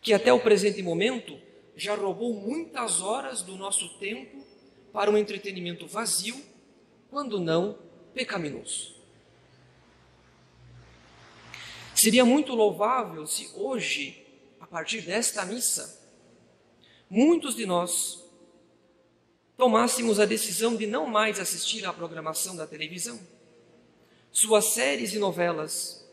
que 0.00 0.12
até 0.12 0.32
o 0.32 0.38
presente 0.38 0.82
momento 0.82 1.38
já 1.74 1.94
roubou 1.94 2.32
muitas 2.34 3.00
horas 3.00 3.42
do 3.42 3.56
nosso 3.56 3.98
tempo 3.98 4.44
para 4.92 5.10
um 5.10 5.18
entretenimento 5.18 5.86
vazio, 5.86 6.40
quando 7.10 7.40
não 7.40 7.78
pecaminoso. 8.14 8.95
Seria 11.96 12.26
muito 12.26 12.52
louvável 12.54 13.26
se 13.26 13.50
hoje, 13.54 14.22
a 14.60 14.66
partir 14.66 15.00
desta 15.00 15.46
missa, 15.46 15.98
muitos 17.08 17.56
de 17.56 17.64
nós 17.64 18.22
tomássemos 19.56 20.20
a 20.20 20.26
decisão 20.26 20.76
de 20.76 20.86
não 20.86 21.06
mais 21.06 21.40
assistir 21.40 21.86
à 21.86 21.94
programação 21.94 22.54
da 22.54 22.66
televisão, 22.66 23.18
suas 24.30 24.66
séries 24.66 25.14
e 25.14 25.18
novelas, 25.18 26.06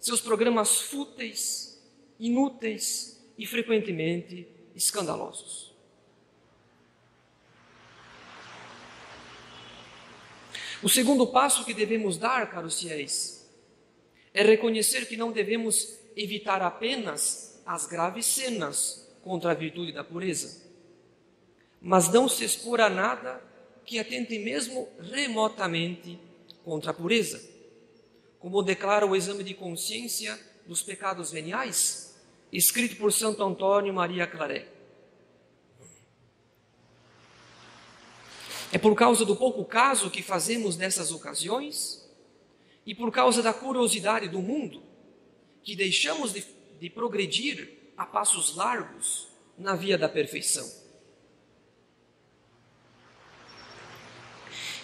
seus 0.00 0.20
programas 0.20 0.80
fúteis, 0.80 1.80
inúteis 2.18 3.24
e 3.38 3.46
frequentemente 3.46 4.48
escandalosos. 4.74 5.72
O 10.82 10.88
segundo 10.88 11.24
passo 11.24 11.64
que 11.64 11.72
devemos 11.72 12.18
dar, 12.18 12.50
caros 12.50 12.80
fiéis, 12.80 13.39
é 14.32 14.42
reconhecer 14.42 15.06
que 15.06 15.16
não 15.16 15.32
devemos 15.32 15.98
evitar 16.16 16.62
apenas 16.62 17.60
as 17.66 17.86
graves 17.86 18.26
cenas 18.26 19.08
contra 19.22 19.52
a 19.52 19.54
virtude 19.54 19.92
da 19.92 20.04
pureza, 20.04 20.68
mas 21.80 22.08
não 22.08 22.28
se 22.28 22.44
expor 22.44 22.80
a 22.80 22.88
nada 22.88 23.42
que 23.84 23.98
atente 23.98 24.38
mesmo 24.38 24.88
remotamente 25.00 26.18
contra 26.64 26.90
a 26.90 26.94
pureza, 26.94 27.42
como 28.38 28.62
declara 28.62 29.06
o 29.06 29.16
exame 29.16 29.42
de 29.42 29.54
consciência 29.54 30.38
dos 30.66 30.82
pecados 30.82 31.30
veniais, 31.30 32.16
escrito 32.52 32.96
por 32.96 33.12
Santo 33.12 33.42
Antônio 33.42 33.92
Maria 33.92 34.26
Claret. 34.26 34.68
É 38.72 38.78
por 38.78 38.94
causa 38.94 39.24
do 39.24 39.34
pouco 39.34 39.64
caso 39.64 40.10
que 40.10 40.22
fazemos 40.22 40.76
nessas 40.76 41.10
ocasiões 41.10 42.08
e 42.84 42.94
por 42.94 43.10
causa 43.10 43.42
da 43.42 43.52
curiosidade 43.52 44.28
do 44.28 44.40
mundo 44.40 44.82
que 45.62 45.76
deixamos 45.76 46.32
de, 46.32 46.44
de 46.78 46.90
progredir 46.90 47.92
a 47.96 48.06
passos 48.06 48.56
largos 48.56 49.28
na 49.58 49.76
via 49.76 49.98
da 49.98 50.08
perfeição. 50.08 50.68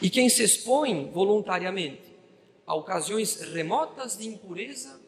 E 0.00 0.10
quem 0.10 0.28
se 0.28 0.42
expõe 0.42 1.10
voluntariamente 1.10 2.14
a 2.66 2.74
ocasiões 2.74 3.40
remotas 3.52 4.18
de 4.18 4.28
impureza, 4.28 5.00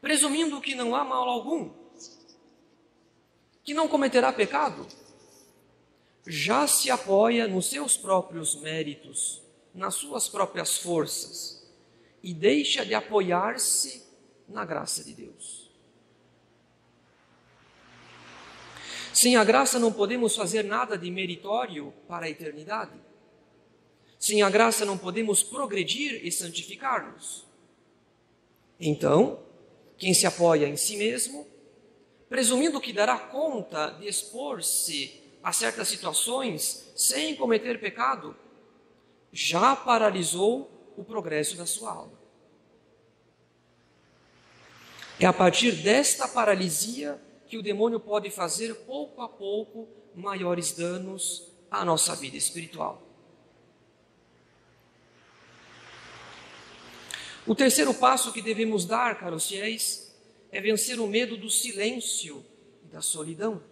presumindo 0.00 0.60
que 0.60 0.74
não 0.74 0.96
há 0.96 1.04
mal 1.04 1.28
algum, 1.28 1.70
que 3.62 3.72
não 3.72 3.86
cometerá 3.86 4.32
pecado, 4.32 4.86
já 6.26 6.66
se 6.66 6.90
apoia 6.90 7.46
nos 7.46 7.66
seus 7.66 7.96
próprios 7.96 8.54
méritos, 8.56 9.42
nas 9.72 9.94
suas 9.94 10.28
próprias 10.28 10.78
forças, 10.78 11.59
e 12.22 12.34
deixa 12.34 12.84
de 12.84 12.94
apoiar-se 12.94 14.02
na 14.48 14.64
graça 14.64 15.02
de 15.04 15.14
Deus. 15.14 15.70
Sem 19.12 19.36
a 19.36 19.44
graça 19.44 19.78
não 19.78 19.92
podemos 19.92 20.36
fazer 20.36 20.64
nada 20.64 20.96
de 20.96 21.10
meritório 21.10 21.92
para 22.06 22.26
a 22.26 22.30
eternidade. 22.30 22.92
Sem 24.18 24.42
a 24.42 24.50
graça 24.50 24.84
não 24.84 24.96
podemos 24.96 25.42
progredir 25.42 26.24
e 26.24 26.30
santificar-nos. 26.30 27.46
Então, 28.78 29.42
quem 29.98 30.14
se 30.14 30.26
apoia 30.26 30.66
em 30.66 30.76
si 30.76 30.96
mesmo, 30.96 31.46
presumindo 32.28 32.80
que 32.80 32.92
dará 32.92 33.18
conta 33.18 33.90
de 33.90 34.06
expor-se 34.06 35.20
a 35.42 35.52
certas 35.52 35.88
situações 35.88 36.92
sem 36.94 37.34
cometer 37.34 37.80
pecado, 37.80 38.36
já 39.32 39.74
paralisou 39.74 40.70
o 41.00 41.04
progresso 41.04 41.56
da 41.56 41.64
sua 41.64 41.92
alma. 41.92 42.20
É 45.18 45.24
a 45.24 45.32
partir 45.32 45.72
desta 45.72 46.28
paralisia 46.28 47.20
que 47.46 47.56
o 47.56 47.62
demônio 47.62 47.98
pode 47.98 48.30
fazer 48.30 48.74
pouco 48.84 49.22
a 49.22 49.28
pouco 49.28 49.88
maiores 50.14 50.72
danos 50.72 51.50
à 51.70 51.84
nossa 51.84 52.14
vida 52.14 52.36
espiritual. 52.36 53.02
O 57.46 57.54
terceiro 57.54 57.94
passo 57.94 58.32
que 58.32 58.42
devemos 58.42 58.84
dar, 58.84 59.18
caros 59.18 59.48
fiéis, 59.48 60.14
é 60.52 60.60
vencer 60.60 61.00
o 61.00 61.06
medo 61.06 61.36
do 61.36 61.48
silêncio 61.48 62.44
e 62.84 62.88
da 62.88 63.00
solidão, 63.00 63.62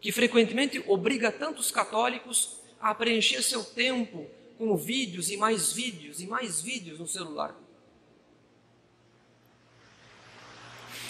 que 0.00 0.12
frequentemente 0.12 0.84
obriga 0.86 1.32
tantos 1.32 1.70
católicos 1.70 2.60
a 2.78 2.94
preencher 2.94 3.42
seu 3.42 3.64
tempo 3.64 4.28
com 4.60 4.76
vídeos 4.76 5.30
e 5.30 5.38
mais 5.38 5.72
vídeos 5.72 6.20
e 6.20 6.26
mais 6.26 6.60
vídeos 6.60 6.98
no 6.98 7.08
celular. 7.08 7.58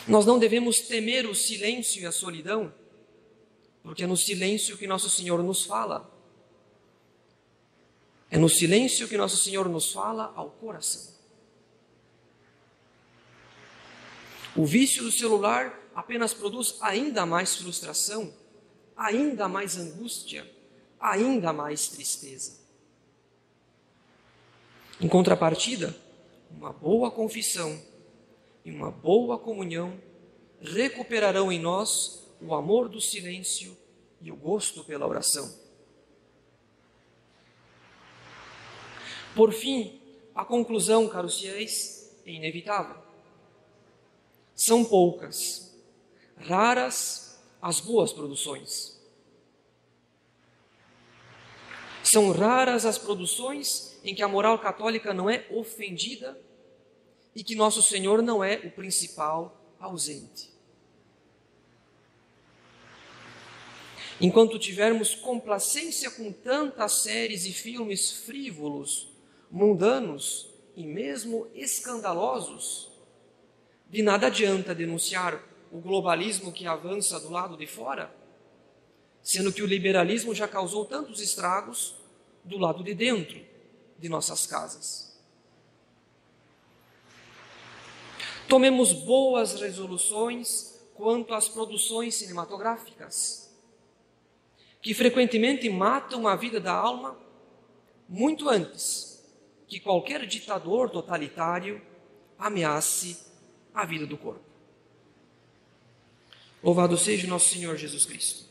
Nós 0.06 0.24
não 0.24 0.38
devemos 0.38 0.78
temer 0.78 1.26
o 1.26 1.34
silêncio 1.34 2.00
e 2.00 2.06
a 2.06 2.12
solidão, 2.12 2.72
porque 3.82 4.04
é 4.04 4.06
no 4.06 4.16
silêncio 4.16 4.78
que 4.78 4.86
nosso 4.86 5.10
Senhor 5.10 5.42
nos 5.42 5.64
fala. 5.64 6.08
É 8.30 8.38
no 8.38 8.48
silêncio 8.48 9.08
que 9.08 9.16
nosso 9.16 9.36
Senhor 9.36 9.68
nos 9.68 9.90
fala 9.90 10.32
ao 10.36 10.50
coração. 10.52 11.12
O 14.54 14.64
vício 14.64 15.02
do 15.02 15.10
celular 15.10 15.76
apenas 15.92 16.32
produz 16.32 16.76
ainda 16.80 17.26
mais 17.26 17.56
frustração, 17.56 18.32
ainda 18.96 19.48
mais 19.48 19.76
angústia, 19.76 20.48
ainda 21.00 21.52
mais 21.52 21.88
tristeza. 21.88 22.59
Em 25.00 25.08
contrapartida, 25.08 25.96
uma 26.50 26.74
boa 26.74 27.10
confissão 27.10 27.80
e 28.62 28.70
uma 28.70 28.90
boa 28.90 29.38
comunhão 29.38 29.98
recuperarão 30.60 31.50
em 31.50 31.58
nós 31.58 32.28
o 32.38 32.54
amor 32.54 32.86
do 32.86 33.00
silêncio 33.00 33.74
e 34.20 34.30
o 34.30 34.36
gosto 34.36 34.84
pela 34.84 35.06
oração. 35.06 35.58
Por 39.34 39.54
fim, 39.54 40.02
a 40.34 40.44
conclusão, 40.44 41.08
caros 41.08 41.40
fiéis, 41.40 42.14
é 42.26 42.32
inevitável. 42.32 42.96
São 44.54 44.84
poucas, 44.84 45.74
raras 46.36 47.40
as 47.62 47.80
boas 47.80 48.12
produções. 48.12 49.00
São 52.02 52.32
raras 52.32 52.84
as 52.84 52.98
produções 52.98 53.89
em 54.02 54.14
que 54.14 54.22
a 54.22 54.28
moral 54.28 54.58
católica 54.58 55.12
não 55.12 55.28
é 55.28 55.46
ofendida 55.50 56.38
e 57.34 57.44
que 57.44 57.54
nosso 57.54 57.82
Senhor 57.82 58.22
não 58.22 58.42
é 58.42 58.56
o 58.64 58.70
principal 58.70 59.74
ausente. 59.78 60.50
Enquanto 64.20 64.58
tivermos 64.58 65.14
complacência 65.14 66.10
com 66.10 66.30
tantas 66.30 67.02
séries 67.02 67.46
e 67.46 67.52
filmes 67.52 68.10
frívolos, 68.10 69.08
mundanos 69.50 70.50
e 70.76 70.84
mesmo 70.84 71.48
escandalosos, 71.54 72.90
de 73.88 74.02
nada 74.02 74.26
adianta 74.26 74.74
denunciar 74.74 75.42
o 75.72 75.80
globalismo 75.80 76.52
que 76.52 76.66
avança 76.66 77.18
do 77.18 77.30
lado 77.30 77.56
de 77.56 77.66
fora, 77.66 78.14
sendo 79.22 79.52
que 79.52 79.62
o 79.62 79.66
liberalismo 79.66 80.34
já 80.34 80.46
causou 80.46 80.84
tantos 80.84 81.20
estragos 81.20 81.94
do 82.44 82.58
lado 82.58 82.82
de 82.82 82.94
dentro 82.94 83.49
de 84.00 84.08
nossas 84.08 84.46
casas. 84.46 85.10
Tomemos 88.48 88.92
boas 88.92 89.60
resoluções 89.60 90.80
quanto 90.94 91.34
às 91.34 91.48
produções 91.48 92.16
cinematográficas, 92.16 93.54
que 94.82 94.92
frequentemente 94.92 95.68
matam 95.68 96.26
a 96.26 96.34
vida 96.34 96.58
da 96.58 96.72
alma 96.72 97.16
muito 98.08 98.48
antes 98.48 99.22
que 99.68 99.78
qualquer 99.78 100.26
ditador 100.26 100.90
totalitário 100.90 101.80
ameace 102.36 103.18
a 103.72 103.86
vida 103.86 104.04
do 104.04 104.18
corpo. 104.18 104.44
Louvado 106.60 106.96
seja 106.98 107.28
nosso 107.28 107.50
Senhor 107.50 107.76
Jesus 107.76 108.04
Cristo. 108.04 108.49